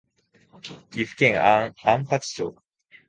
[0.89, 1.39] 岐阜県
[1.83, 2.55] 安八町